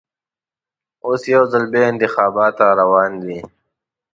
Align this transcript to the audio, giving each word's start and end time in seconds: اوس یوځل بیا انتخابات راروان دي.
اوس 1.05 1.21
یوځل 1.33 1.63
بیا 1.71 1.83
انتخابات 1.91 2.55
راروان 2.67 3.11
دي. 3.23 3.37